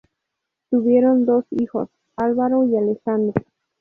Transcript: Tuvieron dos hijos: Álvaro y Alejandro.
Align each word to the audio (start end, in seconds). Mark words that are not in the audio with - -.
Tuvieron 0.71 1.27
dos 1.27 1.45
hijos: 1.51 1.87
Álvaro 2.17 2.65
y 2.65 2.75
Alejandro. 2.75 3.45